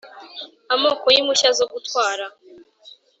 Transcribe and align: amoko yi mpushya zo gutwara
amoko 0.73 1.05
yi 1.13 1.21
mpushya 1.25 1.49
zo 1.57 1.65
gutwara 1.73 2.25